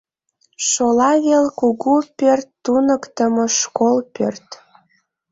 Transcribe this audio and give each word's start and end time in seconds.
Шола 0.67 1.11
вел 1.25 1.45
кугу 1.59 1.95
пӧрт 2.17 2.49
Туныктымо 2.63 3.45
школ 3.59 3.97
пӧрт. 4.13 4.47